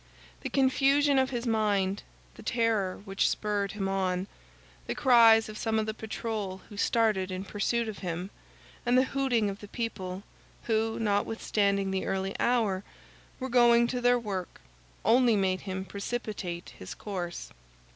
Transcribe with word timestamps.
The 0.41 0.49
confusion 0.49 1.19
of 1.19 1.29
his 1.29 1.45
mind, 1.45 2.01
the 2.33 2.41
terror 2.41 3.03
which 3.05 3.29
spurred 3.29 3.73
him 3.73 3.87
on, 3.87 4.25
the 4.87 4.95
cries 4.95 5.47
of 5.47 5.59
some 5.59 5.77
of 5.77 5.85
the 5.85 5.93
patrol 5.93 6.61
who 6.69 6.75
started 6.75 7.29
in 7.29 7.43
pursuit 7.45 7.87
of 7.87 7.99
him, 7.99 8.31
and 8.83 8.97
the 8.97 9.03
hooting 9.03 9.47
of 9.47 9.59
the 9.59 9.67
people 9.67 10.23
who, 10.63 10.97
notwithstanding 10.99 11.91
the 11.91 12.07
early 12.07 12.35
hour, 12.39 12.83
were 13.39 13.47
going 13.47 13.85
to 13.89 14.01
their 14.01 14.17
work, 14.17 14.59
only 15.05 15.35
made 15.35 15.61
him 15.61 15.85
precipitate 15.85 16.73
his 16.79 16.95
course. 16.95 17.51